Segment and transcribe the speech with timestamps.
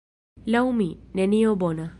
[0.55, 0.89] Laŭ mi,
[1.21, 1.89] nenio bona.